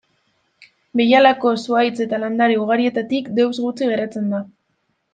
[1.01, 4.45] Behialako zuhaitz eta landare ugarietatik deus gutxi geratzen da.